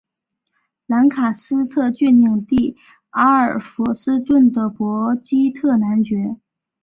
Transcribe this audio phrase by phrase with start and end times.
[0.87, 2.75] 兰卡斯特郡领地
[3.11, 6.37] 阿尔弗斯顿的伯基特男爵。